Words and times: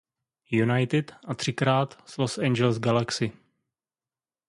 United 0.51 1.11
a 1.27 1.33
třikrát 1.35 2.09
s 2.09 2.17
Los 2.17 2.37
Angeles 2.37 2.79
Galaxy. 2.79 3.31